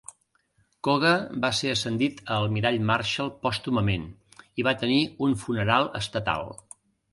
Koga 0.85 1.11
va 1.43 1.51
ser 1.57 1.69
ascendit 1.73 2.23
a 2.25 2.39
almirall 2.45 2.79
Marshall 2.91 3.31
pòstumament 3.45 4.09
i 4.63 4.67
va 4.71 4.77
tenir 4.87 4.99
un 5.29 5.39
funeral 5.45 5.89
estatal. 6.03 6.53